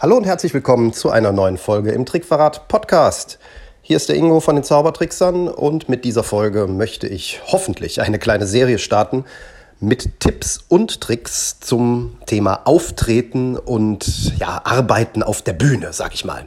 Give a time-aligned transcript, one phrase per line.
[0.00, 3.40] Hallo und herzlich willkommen zu einer neuen Folge im Trickverrat Podcast.
[3.82, 8.20] Hier ist der Ingo von den Zaubertricksern und mit dieser Folge möchte ich hoffentlich eine
[8.20, 9.24] kleine Serie starten
[9.80, 16.24] mit Tipps und Tricks zum Thema Auftreten und ja, Arbeiten auf der Bühne, sag ich
[16.24, 16.46] mal.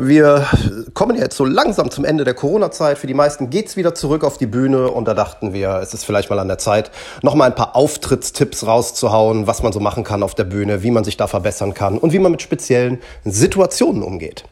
[0.00, 0.46] Wir
[0.94, 2.98] kommen jetzt so langsam zum Ende der Corona-Zeit.
[2.98, 6.04] Für die meisten geht's wieder zurück auf die Bühne und da dachten wir, es ist
[6.04, 6.90] vielleicht mal an der Zeit,
[7.22, 10.90] noch mal ein paar Auftrittstipps rauszuhauen, was man so machen kann auf der Bühne, wie
[10.90, 14.44] man sich da verbessern kann und wie man mit speziellen Situationen umgeht.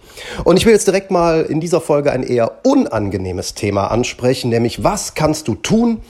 [0.44, 4.84] Und ich will jetzt direkt mal in dieser Folge ein eher unangenehmes Thema ansprechen, nämlich
[4.84, 6.02] was kannst du tun,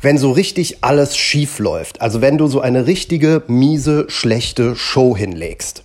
[0.00, 2.00] wenn so richtig alles schief läuft?
[2.00, 5.82] Also wenn du so eine richtige, miese, schlechte Show hinlegst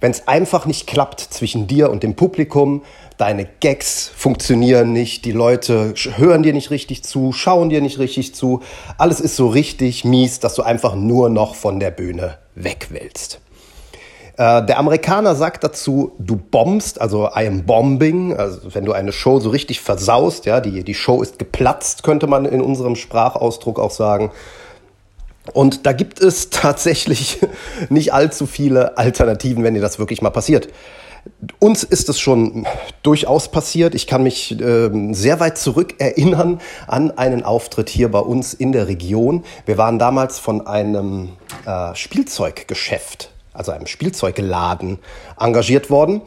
[0.00, 2.82] wenn es einfach nicht klappt zwischen dir und dem Publikum,
[3.18, 8.34] deine Gags funktionieren nicht, die Leute hören dir nicht richtig zu, schauen dir nicht richtig
[8.34, 8.62] zu,
[8.96, 13.40] alles ist so richtig mies, dass du einfach nur noch von der Bühne weg willst.
[14.38, 19.12] Äh, der Amerikaner sagt dazu, du bombst, also I am bombing, also wenn du eine
[19.12, 23.78] Show so richtig versaust, ja, die, die Show ist geplatzt, könnte man in unserem Sprachausdruck
[23.78, 24.30] auch sagen.
[25.52, 27.40] Und da gibt es tatsächlich
[27.88, 30.68] nicht allzu viele Alternativen, wenn dir das wirklich mal passiert.
[31.58, 32.66] Uns ist es schon
[33.02, 33.94] durchaus passiert.
[33.94, 38.72] Ich kann mich äh, sehr weit zurück erinnern an einen Auftritt hier bei uns in
[38.72, 39.44] der Region.
[39.66, 41.30] Wir waren damals von einem
[41.66, 44.98] äh, Spielzeuggeschäft, also einem Spielzeugladen,
[45.38, 46.22] engagiert worden.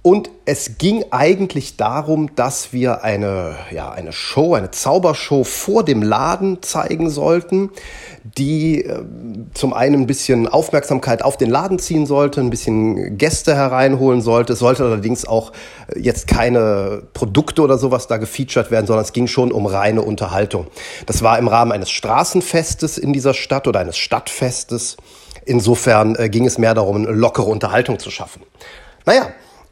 [0.00, 6.02] Und es ging eigentlich darum, dass wir eine, ja, eine Show, eine Zaubershow vor dem
[6.02, 7.70] Laden zeigen sollten,
[8.22, 9.02] die äh,
[9.54, 14.52] zum einen ein bisschen Aufmerksamkeit auf den Laden ziehen sollte, ein bisschen Gäste hereinholen sollte.
[14.52, 15.52] Es sollte allerdings auch
[15.88, 20.02] äh, jetzt keine Produkte oder sowas da gefeatured werden, sondern es ging schon um reine
[20.02, 20.68] Unterhaltung.
[21.06, 24.96] Das war im Rahmen eines Straßenfestes in dieser Stadt oder eines Stadtfestes.
[25.44, 28.42] Insofern äh, ging es mehr darum, lockere Unterhaltung zu schaffen.
[29.04, 29.28] Naja,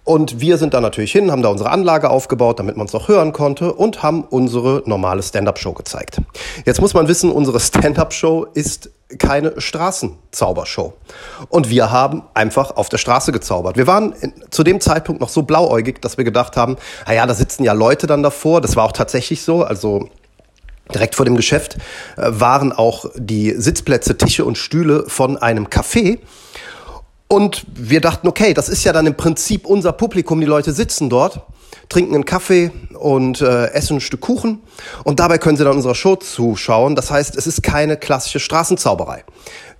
[0.07, 3.09] und wir sind da natürlich hin, haben da unsere Anlage aufgebaut, damit man es auch
[3.09, 6.22] hören konnte und haben unsere normale Stand-up-Show gezeigt.
[6.65, 10.94] Jetzt muss man wissen, unsere Stand-up-Show ist keine Straßenzaubershow.
[11.49, 13.77] Und wir haben einfach auf der Straße gezaubert.
[13.77, 14.15] Wir waren
[14.50, 18.06] zu dem Zeitpunkt noch so blauäugig, dass wir gedacht haben, naja, da sitzen ja Leute
[18.06, 18.61] dann davor.
[18.61, 19.65] Das war auch tatsächlich so.
[19.65, 20.09] Also
[20.94, 21.78] Direkt vor dem Geschäft
[22.17, 26.21] äh, waren auch die Sitzplätze, Tische und Stühle von einem Café.
[27.28, 30.41] Und wir dachten, okay, das ist ja dann im Prinzip unser Publikum.
[30.41, 31.41] Die Leute sitzen dort,
[31.88, 34.60] trinken einen Kaffee und äh, essen ein Stück Kuchen.
[35.03, 36.94] Und dabei können sie dann unserer Show zuschauen.
[36.94, 39.25] Das heißt, es ist keine klassische Straßenzauberei.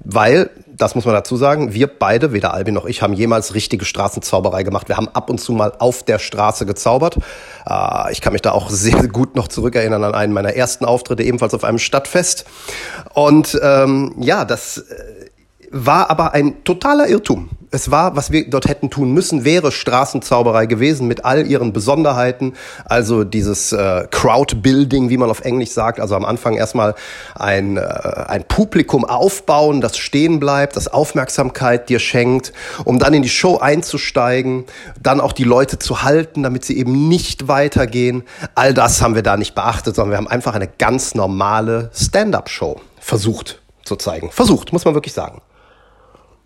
[0.01, 3.85] Weil, das muss man dazu sagen, wir beide, weder Albin noch ich, haben jemals richtige
[3.85, 4.89] Straßenzauberei gemacht.
[4.89, 7.17] Wir haben ab und zu mal auf der Straße gezaubert.
[7.69, 11.23] Äh, ich kann mich da auch sehr gut noch zurückerinnern an einen meiner ersten Auftritte,
[11.23, 12.45] ebenfalls auf einem Stadtfest.
[13.15, 15.16] Und ähm, ja, das äh,
[15.71, 17.51] war aber ein totaler Irrtum.
[17.71, 22.55] Es war, was wir dort hätten tun müssen, wäre Straßenzauberei gewesen mit all ihren Besonderheiten.
[22.85, 26.01] Also dieses äh, Crowdbuilding, wie man auf Englisch sagt.
[26.01, 26.95] Also am Anfang erstmal
[27.35, 32.53] ein, äh, ein Publikum aufbauen, das stehen bleibt, das Aufmerksamkeit dir schenkt,
[32.85, 34.65] um dann in die Show einzusteigen,
[35.03, 38.23] dann auch die Leute zu halten, damit sie eben nicht weitergehen.
[38.55, 42.81] All das haben wir da nicht beachtet, sondern wir haben einfach eine ganz normale Stand-up-Show
[43.01, 44.31] versucht zu zeigen.
[44.31, 45.43] Versucht, muss man wirklich sagen.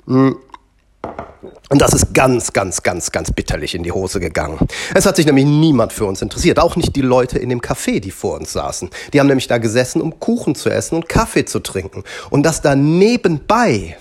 [0.07, 4.59] Und das ist ganz, ganz, ganz, ganz bitterlich in die Hose gegangen.
[4.95, 8.01] Es hat sich nämlich niemand für uns interessiert, auch nicht die Leute in dem Café,
[8.01, 8.91] die vor uns saßen.
[9.13, 12.05] Die haben nämlich da gesessen, um Kuchen zu essen und Kaffee zu trinken.
[12.29, 13.97] Und das da nebenbei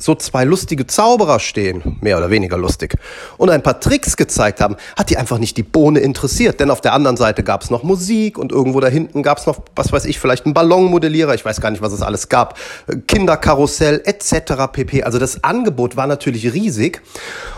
[0.00, 2.96] so zwei lustige Zauberer stehen, mehr oder weniger lustig,
[3.36, 6.58] und ein paar Tricks gezeigt haben, hat die einfach nicht die Bohne interessiert.
[6.58, 9.46] Denn auf der anderen Seite gab es noch Musik und irgendwo da hinten gab es
[9.46, 12.58] noch, was weiß ich, vielleicht einen Ballonmodellierer, ich weiß gar nicht, was es alles gab,
[13.06, 14.72] Kinderkarussell etc.
[14.72, 15.02] pp.
[15.02, 17.02] Also das Angebot war natürlich riesig.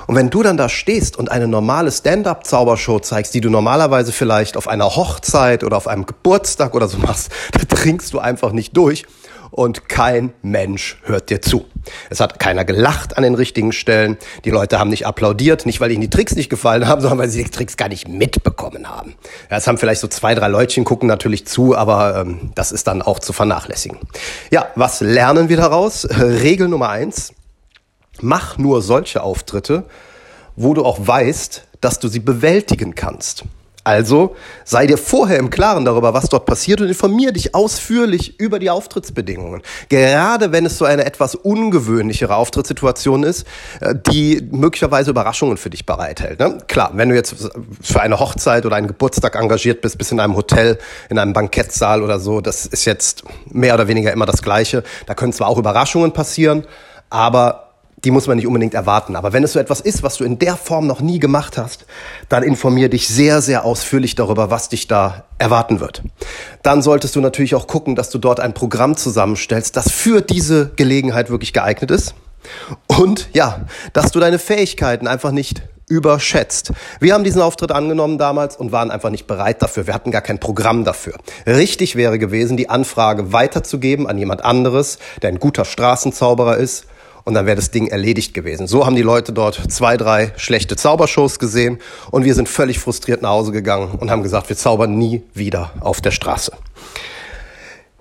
[0.08, 4.56] Und wenn du dann da stehst und eine normale Stand-up-Zaubershow zeigst, die du normalerweise vielleicht
[4.56, 8.76] auf einer Hochzeit oder auf einem Geburtstag oder so machst, da trinkst du einfach nicht
[8.76, 9.06] durch
[9.52, 11.66] und kein Mensch hört dir zu.
[12.10, 14.16] Es hat keiner gelacht an den richtigen Stellen.
[14.44, 17.28] Die Leute haben nicht applaudiert, nicht weil ihnen die Tricks nicht gefallen haben, sondern weil
[17.28, 19.14] sie die Tricks gar nicht mitbekommen haben.
[19.50, 22.86] Ja, es haben vielleicht so zwei, drei Leutchen gucken natürlich zu, aber ähm, das ist
[22.86, 23.98] dann auch zu vernachlässigen.
[24.50, 26.08] Ja, was lernen wir daraus?
[26.18, 27.32] Regel Nummer eins.
[28.20, 29.84] Mach nur solche Auftritte,
[30.56, 33.44] wo du auch weißt, dass du sie bewältigen kannst.
[33.84, 38.60] Also sei dir vorher im Klaren darüber, was dort passiert und informier dich ausführlich über
[38.60, 39.62] die Auftrittsbedingungen.
[39.88, 43.44] Gerade wenn es so eine etwas ungewöhnlichere Auftrittssituation ist,
[43.80, 46.38] äh, die möglicherweise Überraschungen für dich bereithält.
[46.38, 46.58] Ne?
[46.68, 47.34] Klar, wenn du jetzt
[47.80, 52.02] für eine Hochzeit oder einen Geburtstag engagiert bist, bis in einem Hotel, in einem Bankettsaal
[52.02, 54.84] oder so, das ist jetzt mehr oder weniger immer das Gleiche.
[55.06, 56.64] Da können zwar auch Überraschungen passieren,
[57.10, 57.71] aber
[58.04, 59.16] die muss man nicht unbedingt erwarten.
[59.16, 61.86] Aber wenn es so etwas ist, was du in der Form noch nie gemacht hast,
[62.28, 66.02] dann informier dich sehr, sehr ausführlich darüber, was dich da erwarten wird.
[66.62, 70.70] Dann solltest du natürlich auch gucken, dass du dort ein Programm zusammenstellst, das für diese
[70.76, 72.14] Gelegenheit wirklich geeignet ist.
[72.88, 76.72] Und ja, dass du deine Fähigkeiten einfach nicht überschätzt.
[77.00, 79.86] Wir haben diesen Auftritt angenommen damals und waren einfach nicht bereit dafür.
[79.86, 81.14] Wir hatten gar kein Programm dafür.
[81.46, 86.86] Richtig wäre gewesen, die Anfrage weiterzugeben an jemand anderes, der ein guter Straßenzauberer ist
[87.24, 88.66] und dann wäre das Ding erledigt gewesen.
[88.66, 91.78] So haben die Leute dort zwei, drei schlechte Zaubershows gesehen
[92.10, 95.72] und wir sind völlig frustriert nach Hause gegangen und haben gesagt, wir zaubern nie wieder
[95.80, 96.52] auf der Straße.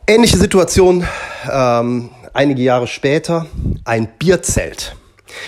[0.08, 1.06] Ähnliche Situation
[1.52, 3.46] ähm, einige Jahre später,
[3.86, 4.96] ein Bierzelt.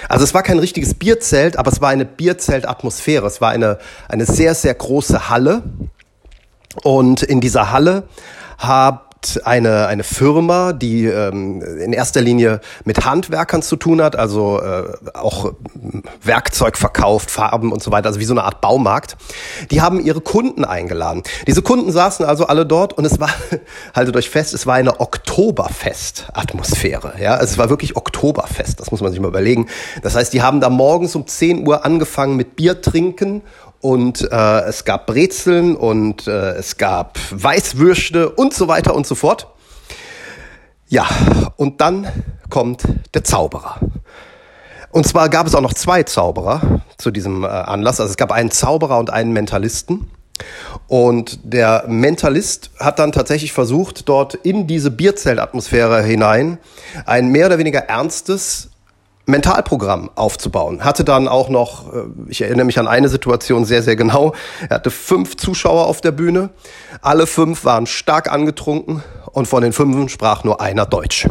[0.07, 3.27] Also es war kein richtiges Bierzelt, aber es war eine Bierzeltatmosphäre.
[3.27, 5.63] Es war eine, eine sehr, sehr große Halle.
[6.83, 8.03] Und in dieser Halle
[9.23, 14.59] hab, eine, eine Firma, die ähm, in erster Linie mit Handwerkern zu tun hat, also
[14.61, 15.53] äh, auch
[16.21, 19.17] Werkzeug verkauft, Farben und so weiter, also wie so eine Art Baumarkt.
[19.71, 21.23] Die haben ihre Kunden eingeladen.
[21.47, 23.29] Diese Kunden saßen also alle dort und es war,
[23.95, 27.13] haltet euch fest, es war eine Oktoberfest-Atmosphäre.
[27.19, 29.67] Ja, es war wirklich Oktoberfest, das muss man sich mal überlegen.
[30.01, 33.43] Das heißt, die haben da morgens um 10 Uhr angefangen mit Bier trinken
[33.83, 39.13] und äh, es gab Brezeln und äh, es gab Weißwürste und so weiter und so
[39.13, 39.47] fort.
[40.87, 41.05] Ja,
[41.57, 42.07] und dann
[42.49, 42.83] kommt
[43.13, 43.81] der Zauberer.
[44.91, 47.99] Und zwar gab es auch noch zwei Zauberer zu diesem äh, Anlass.
[47.99, 50.09] Also es gab einen Zauberer und einen Mentalisten.
[50.87, 56.57] Und der Mentalist hat dann tatsächlich versucht, dort in diese Bierzeltatmosphäre hinein
[57.05, 58.69] ein mehr oder weniger ernstes
[59.25, 60.83] Mentalprogramm aufzubauen.
[60.83, 64.33] Hatte dann auch noch, äh, ich erinnere mich an eine Situation sehr, sehr genau,
[64.69, 66.49] er hatte fünf Zuschauer auf der Bühne,
[67.01, 71.27] alle fünf waren stark angetrunken und von den fünf sprach nur einer Deutsch.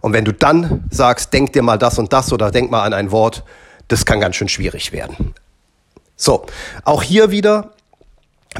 [0.00, 2.92] Und wenn du dann sagst, denk dir mal das und das oder denk mal an
[2.92, 3.44] ein Wort,
[3.88, 5.34] das kann ganz schön schwierig werden.
[6.16, 6.46] So,
[6.84, 7.73] auch hier wieder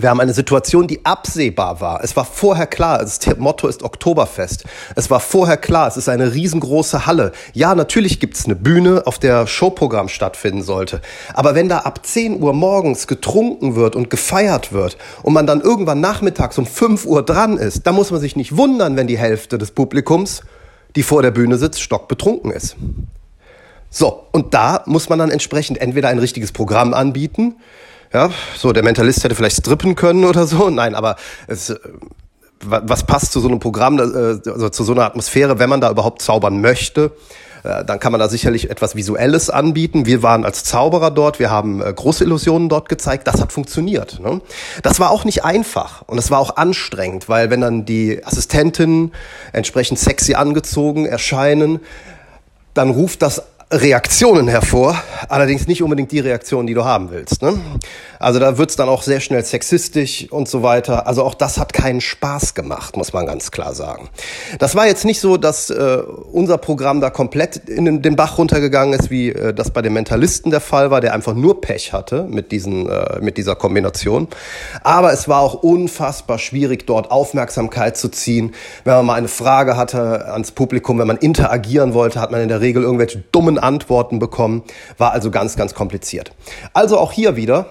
[0.00, 2.02] wir haben eine Situation, die absehbar war.
[2.02, 4.64] Es war vorher klar, das Motto ist Oktoberfest.
[4.96, 7.32] Es war vorher klar, es ist eine riesengroße Halle.
[7.52, 11.00] Ja, natürlich gibt es eine Bühne, auf der Showprogramm stattfinden sollte.
[11.32, 15.61] Aber wenn da ab 10 Uhr morgens getrunken wird und gefeiert wird und man dann
[15.61, 19.19] irgendwann nachmittags um 5 Uhr dran ist, dann muss man sich nicht wundern, wenn die
[19.19, 20.43] Hälfte des Publikums,
[20.96, 22.76] die vor der Bühne sitzt, stockbetrunken ist.
[23.91, 27.55] So, und da muss man dann entsprechend entweder ein richtiges Programm anbieten,
[28.14, 30.70] ja, so der Mentalist hätte vielleicht strippen können oder so.
[30.70, 31.16] Nein, aber
[31.49, 31.78] es, äh,
[32.61, 34.02] was passt zu so einem Programm, äh,
[34.49, 37.11] also zu so einer Atmosphäre, wenn man da überhaupt zaubern möchte?
[37.64, 40.06] Äh, dann kann man da sicherlich etwas Visuelles anbieten.
[40.06, 43.26] Wir waren als Zauberer dort, wir haben große Illusionen dort gezeigt.
[43.26, 44.20] Das hat funktioniert.
[44.20, 44.40] Ne?
[44.82, 49.12] Das war auch nicht einfach und es war auch anstrengend, weil wenn dann die Assistentinnen
[49.52, 51.81] entsprechend sexy angezogen erscheinen,
[52.75, 53.43] dann ruft das
[53.75, 57.43] Reaktionen hervor, allerdings nicht unbedingt die Reaktionen, die du haben willst.
[57.43, 57.59] Ne?
[58.21, 61.06] Also da wird's dann auch sehr schnell sexistisch und so weiter.
[61.06, 64.09] Also auch das hat keinen Spaß gemacht, muss man ganz klar sagen.
[64.61, 65.99] Das war jetzt nicht so, dass äh,
[66.32, 70.50] unser Programm da komplett in den Bach runtergegangen ist, wie äh, das bei den Mentalisten
[70.50, 74.29] der Fall war, der einfach nur Pech hatte mit, diesen, äh, mit dieser Kombination.
[74.85, 78.55] Aber es war auch unfassbar schwierig, dort Aufmerksamkeit zu ziehen.
[78.85, 82.49] Wenn man mal eine Frage hatte ans Publikum, wenn man interagieren wollte, hat man in
[82.49, 84.62] der Regel irgendwelche dummen Antworten bekommen.
[84.99, 86.32] War also ganz, ganz kompliziert.
[86.72, 87.67] Also auch hier wieder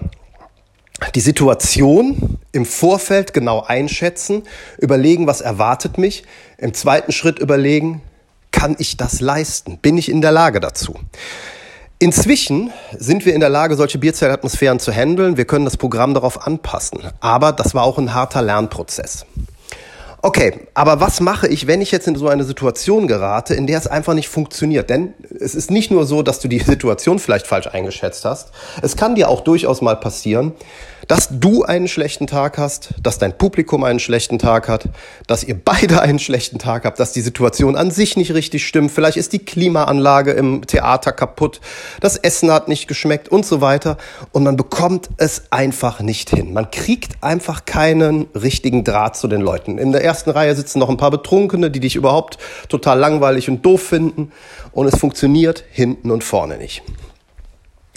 [1.14, 4.42] die Situation im Vorfeld genau einschätzen,
[4.78, 6.24] überlegen, was erwartet mich.
[6.58, 8.02] Im zweiten Schritt überlegen,
[8.52, 9.78] kann ich das leisten?
[9.78, 10.94] Bin ich in der Lage dazu?
[11.98, 15.36] Inzwischen sind wir in der Lage, solche Bierzeltatmosphären zu handeln.
[15.36, 17.00] Wir können das Programm darauf anpassen.
[17.20, 19.26] Aber das war auch ein harter Lernprozess.
[20.24, 23.76] Okay, aber was mache ich, wenn ich jetzt in so eine Situation gerate, in der
[23.76, 24.88] es einfach nicht funktioniert?
[24.88, 28.48] Denn es ist nicht nur so, dass du die Situation vielleicht falsch eingeschätzt hast.
[28.80, 30.52] Es kann dir auch durchaus mal passieren,
[31.08, 34.88] dass du einen schlechten Tag hast, dass dein Publikum einen schlechten Tag hat,
[35.26, 38.90] dass ihr beide einen schlechten Tag habt, dass die Situation an sich nicht richtig stimmt,
[38.90, 41.60] vielleicht ist die Klimaanlage im Theater kaputt,
[42.00, 43.96] das Essen hat nicht geschmeckt und so weiter
[44.32, 46.52] und man bekommt es einfach nicht hin.
[46.52, 49.78] Man kriegt einfach keinen richtigen Draht zu den Leuten.
[49.78, 53.64] In der ersten Reihe sitzen noch ein paar Betrunkene, die dich überhaupt total langweilig und
[53.64, 54.32] doof finden
[54.72, 56.82] und es funktioniert hinten und vorne nicht.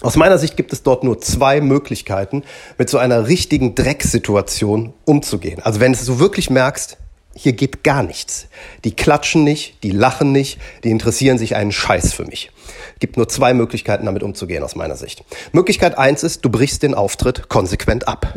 [0.02, 2.44] Aus meiner Sicht gibt es dort nur zwei Möglichkeiten,
[2.78, 5.60] mit so einer richtigen Drecksituation umzugehen.
[5.64, 6.98] Also wenn du wirklich merkst,
[7.34, 8.48] hier geht gar nichts.
[8.84, 12.52] Die klatschen nicht, die lachen nicht, die interessieren sich einen Scheiß für mich.
[12.94, 15.24] Es gibt nur zwei Möglichkeiten, damit umzugehen, aus meiner Sicht.
[15.52, 18.34] Möglichkeit eins ist, du brichst den Auftritt konsequent ab.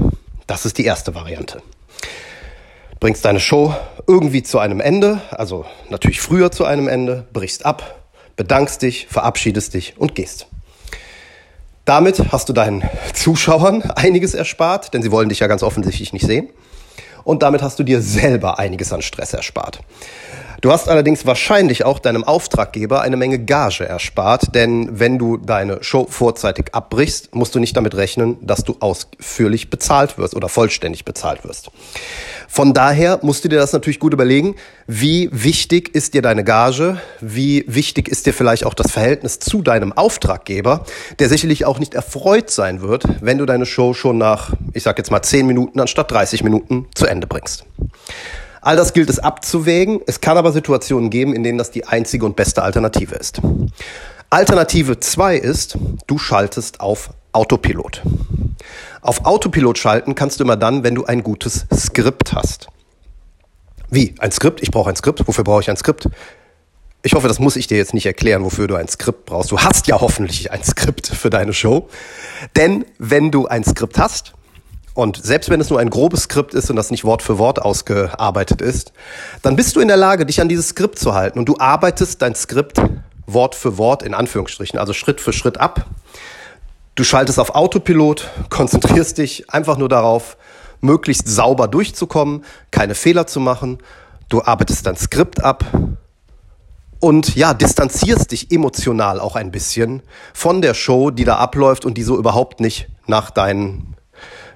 [0.47, 1.63] Das ist die erste Variante.
[3.01, 3.75] Bringst deine Show
[4.07, 8.03] irgendwie zu einem Ende, also natürlich früher zu einem Ende, brichst ab,
[8.37, 10.47] bedankst dich, verabschiedest dich und gehst.
[11.91, 16.25] Damit hast du deinen Zuschauern einiges erspart, denn sie wollen dich ja ganz offensichtlich nicht
[16.25, 16.49] sehen.
[17.25, 19.81] Und damit hast du dir selber einiges an Stress erspart.
[20.61, 25.83] Du hast allerdings wahrscheinlich auch deinem Auftraggeber eine Menge Gage erspart, denn wenn du deine
[25.83, 31.07] Show vorzeitig abbrichst, musst du nicht damit rechnen, dass du ausführlich bezahlt wirst oder vollständig
[31.07, 31.71] bezahlt wirst.
[32.47, 34.55] Von daher musst du dir das natürlich gut überlegen,
[34.87, 39.63] wie wichtig ist dir deine Gage, wie wichtig ist dir vielleicht auch das Verhältnis zu
[39.63, 40.85] deinem Auftraggeber,
[41.21, 44.99] der sicherlich auch nicht erfreut sein wird, wenn du deine Show schon nach, ich sag
[44.99, 47.65] jetzt mal 10 Minuten anstatt 30 Minuten zu Ende bringst.
[48.61, 50.01] All das gilt es abzuwägen.
[50.07, 53.41] Es kann aber Situationen geben, in denen das die einzige und beste Alternative ist.
[54.29, 55.77] Alternative 2 ist,
[56.07, 58.03] du schaltest auf Autopilot.
[59.01, 62.69] Auf Autopilot schalten kannst du immer dann, wenn du ein gutes Skript hast.
[63.89, 64.15] Wie?
[64.19, 64.63] Ein Skript?
[64.63, 65.27] Ich brauche ein Skript.
[65.27, 66.09] Wofür brauche ich ein Skript?
[67.03, 69.51] Ich hoffe, das muss ich dir jetzt nicht erklären, wofür du ein Skript brauchst.
[69.51, 71.89] Du hast ja hoffentlich ein Skript für deine Show.
[72.57, 74.35] Denn wenn du ein Skript hast,
[74.95, 77.63] und selbst wenn es nur ein grobes Skript ist und das nicht Wort für Wort
[77.63, 78.93] ausgearbeitet ist,
[79.43, 82.21] dann bist du in der Lage, dich an dieses Skript zu halten und du arbeitest
[82.23, 82.81] dein Skript
[83.27, 85.87] Wort für Wort in Anführungsstrichen, also Schritt für Schritt ab.
[86.97, 90.37] Du schaltest auf Autopilot, konzentrierst dich einfach nur darauf,
[90.81, 93.79] möglichst sauber durchzukommen, keine Fehler zu machen.
[94.29, 95.65] Du arbeitest dein Skript ab
[96.99, 100.03] und ja, distanzierst dich emotional auch ein bisschen
[100.35, 103.97] von der Show, die da abläuft und die so überhaupt nicht nach deinen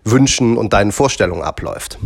[0.04, 1.98] Wünschen und deinen Vorstellungen abläuft.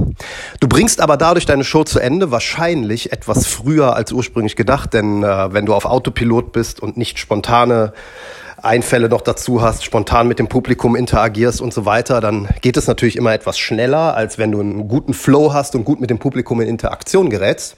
[0.60, 5.22] Du bringst aber dadurch deine Show zu Ende, wahrscheinlich etwas früher als ursprünglich gedacht, denn
[5.22, 7.92] äh, wenn du auf Autopilot bist und nicht spontane
[8.62, 12.86] Einfälle noch dazu hast, spontan mit dem Publikum interagierst und so weiter, dann geht es
[12.86, 16.18] natürlich immer etwas schneller, als wenn du einen guten Flow hast und gut mit dem
[16.18, 17.76] Publikum in Interaktion gerätst.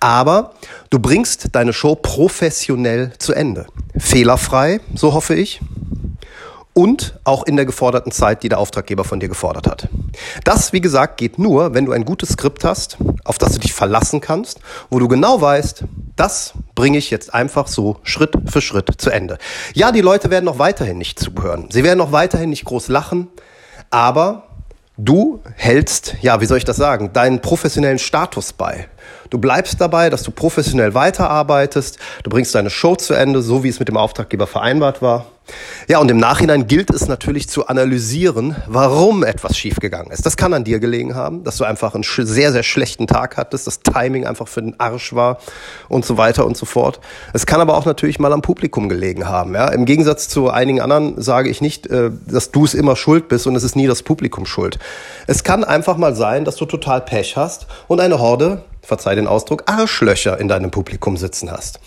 [0.00, 0.54] Aber
[0.90, 3.66] du bringst deine Show professionell zu Ende.
[3.96, 5.60] Fehlerfrei, so hoffe ich
[6.74, 9.88] und auch in der geforderten Zeit, die der Auftraggeber von dir gefordert hat.
[10.42, 13.72] Das, wie gesagt, geht nur, wenn du ein gutes Skript hast, auf das du dich
[13.72, 15.84] verlassen kannst, wo du genau weißt,
[16.16, 19.38] das bringe ich jetzt einfach so Schritt für Schritt zu Ende.
[19.72, 21.68] Ja, die Leute werden noch weiterhin nicht zuhören.
[21.70, 23.28] Sie werden noch weiterhin nicht groß lachen,
[23.90, 24.48] aber
[24.96, 28.88] du hältst, ja, wie soll ich das sagen, deinen professionellen Status bei.
[29.34, 33.68] Du bleibst dabei, dass du professionell weiterarbeitest, du bringst deine Show zu Ende, so wie
[33.68, 35.26] es mit dem Auftraggeber vereinbart war.
[35.88, 40.24] Ja, und im Nachhinein gilt es natürlich zu analysieren, warum etwas schiefgegangen ist.
[40.24, 43.66] Das kann an dir gelegen haben, dass du einfach einen sehr, sehr schlechten Tag hattest,
[43.66, 45.38] das Timing einfach für den Arsch war
[45.88, 47.00] und so weiter und so fort.
[47.32, 49.54] Es kann aber auch natürlich mal am Publikum gelegen haben.
[49.54, 49.68] Ja?
[49.68, 53.48] Im Gegensatz zu einigen anderen sage ich nicht, äh, dass du es immer schuld bist
[53.48, 54.78] und es ist nie das Publikum schuld.
[55.26, 59.26] Es kann einfach mal sein, dass du total Pech hast und eine Horde, verzeih den
[59.26, 61.80] Ausdruck, Arschlöcher in deinem Publikum sitzen hast.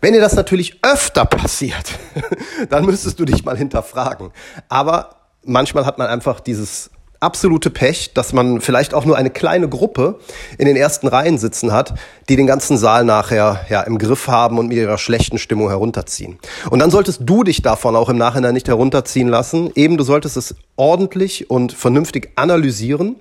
[0.00, 1.98] Wenn dir das natürlich öfter passiert,
[2.70, 4.30] dann müsstest du dich mal hinterfragen.
[4.68, 6.90] Aber manchmal hat man einfach dieses
[7.20, 10.20] absolute Pech, dass man vielleicht auch nur eine kleine Gruppe
[10.56, 11.94] in den ersten Reihen sitzen hat,
[12.28, 16.38] die den ganzen Saal nachher ja im Griff haben und mit ihrer schlechten Stimmung herunterziehen.
[16.70, 19.72] Und dann solltest du dich davon auch im Nachhinein nicht herunterziehen lassen.
[19.74, 23.16] Eben, du solltest es ordentlich und vernünftig analysieren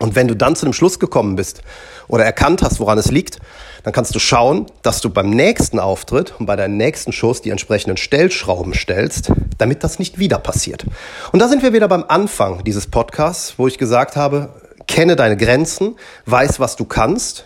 [0.00, 1.62] und wenn du dann zu dem Schluss gekommen bist
[2.08, 3.38] oder erkannt hast, woran es liegt,
[3.82, 7.50] dann kannst du schauen, dass du beim nächsten Auftritt und bei deinen nächsten Shows die
[7.50, 10.86] entsprechenden Stellschrauben stellst, damit das nicht wieder passiert.
[11.32, 14.50] Und da sind wir wieder beim Anfang dieses Podcasts, wo ich gesagt habe,
[14.86, 15.96] kenne deine Grenzen,
[16.26, 17.44] weiß, was du kannst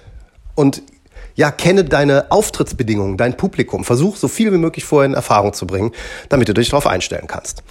[0.55, 0.83] und
[1.35, 3.85] ja, kenne deine Auftrittsbedingungen, dein Publikum.
[3.85, 5.93] Versuch so viel wie möglich vorher in Erfahrung zu bringen,
[6.29, 7.63] damit du dich darauf einstellen kannst.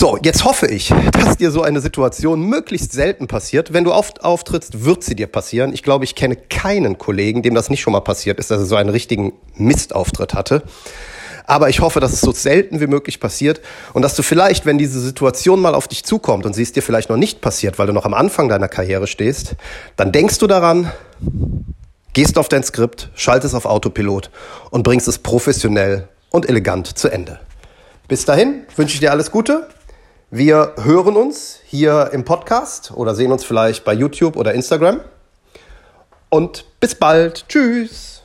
[0.00, 3.72] So, jetzt hoffe ich, dass dir so eine Situation möglichst selten passiert.
[3.72, 5.74] Wenn du oft auftrittst, wird sie dir passieren.
[5.74, 8.66] Ich glaube, ich kenne keinen Kollegen, dem das nicht schon mal passiert ist, dass er
[8.66, 10.62] so einen richtigen Mistauftritt hatte.
[11.46, 13.60] Aber ich hoffe, dass es so selten wie möglich passiert
[13.92, 16.82] und dass du vielleicht, wenn diese Situation mal auf dich zukommt und sie ist dir
[16.84, 19.56] vielleicht noch nicht passiert, weil du noch am Anfang deiner Karriere stehst,
[19.96, 20.92] dann denkst du daran,
[22.12, 24.30] gehst auf dein Skript, schaltest auf Autopilot
[24.70, 27.40] und bringst es professionell und elegant zu Ende.
[28.06, 29.66] Bis dahin wünsche ich dir alles Gute.
[30.30, 35.00] Wir hören uns hier im Podcast oder sehen uns vielleicht bei YouTube oder Instagram.
[36.28, 37.48] Und bis bald.
[37.48, 38.17] Tschüss.